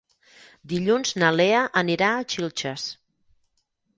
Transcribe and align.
Dilluns 0.71 1.11
na 1.23 1.29
Lea 1.35 1.59
anirà 1.83 2.09
a 2.13 2.25
Xilxes. 2.35 2.87